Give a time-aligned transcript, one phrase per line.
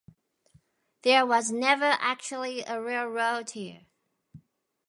[1.03, 3.85] There was never actually a railroad here.